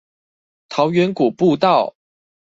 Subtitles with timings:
[0.67, 1.95] 桃源谷步道